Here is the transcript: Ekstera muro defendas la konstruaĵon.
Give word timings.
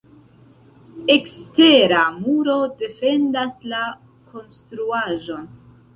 Ekstera 1.15 1.99
muro 2.23 2.57
defendas 2.81 3.63
la 3.75 3.83
konstruaĵon. 4.33 5.47